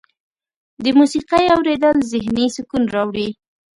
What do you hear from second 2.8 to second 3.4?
راوړي.